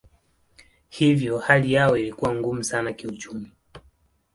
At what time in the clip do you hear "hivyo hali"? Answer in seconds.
0.89-1.73